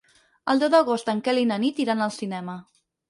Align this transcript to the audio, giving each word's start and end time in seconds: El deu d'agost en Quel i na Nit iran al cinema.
El 0.53 0.61
deu 0.63 0.71
d'agost 0.75 1.11
en 1.13 1.21
Quel 1.27 1.41
i 1.43 1.47
na 1.51 1.59
Nit 1.65 1.83
iran 1.85 2.03
al 2.07 2.15
cinema. 2.17 2.57